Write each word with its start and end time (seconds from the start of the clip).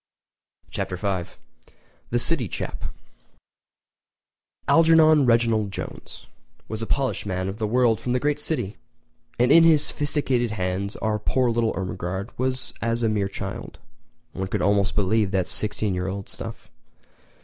Chapter 0.71 0.95
V: 0.97 1.31
The 2.09 2.17
City 2.17 2.47
Chap[edit] 2.49 2.89
Algernon 4.67 5.27
Reginald 5.27 5.71
Jones 5.71 6.25
was 6.67 6.81
a 6.81 6.87
polished 6.87 7.27
man 7.27 7.47
of 7.47 7.59
the 7.59 7.67
world 7.67 7.99
from 8.01 8.13
the 8.13 8.19
great 8.19 8.39
city, 8.39 8.77
and 9.37 9.51
in 9.51 9.63
his 9.63 9.85
sophisticated 9.85 10.53
hands 10.53 10.95
our 10.95 11.19
poor 11.19 11.51
little 11.51 11.73
Ermengarde 11.77 12.31
was 12.39 12.73
as 12.81 13.03
a 13.03 13.09
mere 13.09 13.27
child. 13.27 13.77
One 14.33 14.47
could 14.47 14.63
almost 14.63 14.95
believe 14.95 15.29
that 15.29 15.45
sixteen 15.45 15.93
year 15.93 16.07
old 16.07 16.29
stuff. 16.29 16.71